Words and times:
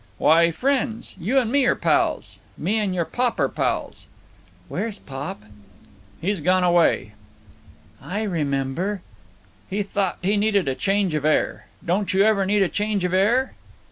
"Why, 0.17 0.49
friends. 0.49 1.15
You 1.19 1.37
and 1.37 1.51
me 1.51 1.63
are 1.65 1.75
pals. 1.75 2.39
Me 2.57 2.79
and 2.79 2.95
your 2.95 3.05
pop 3.05 3.39
are 3.39 3.47
pals." 3.47 4.07
"Where's 4.67 4.97
pop?" 4.97 5.43
"He's 6.19 6.41
gone 6.41 6.63
away." 6.63 7.11
"I 8.01 8.23
remember." 8.23 9.03
"He 9.69 9.83
thought 9.83 10.17
he 10.23 10.37
needed 10.37 10.67
a 10.67 10.73
change 10.73 11.13
of 11.13 11.23
air. 11.23 11.67
Don't 11.85 12.15
you 12.15 12.23
ever 12.23 12.47
need 12.47 12.63
a 12.63 12.67
change 12.67 13.03
of 13.03 13.13
air?" 13.13 13.53